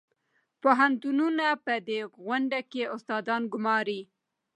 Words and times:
پوهنتونونه 0.61 1.45
په 1.65 1.73
دې 1.87 1.99
غونډه 2.23 2.59
کې 2.71 2.81
استادان 2.95 3.41
ګماري. 3.53 4.01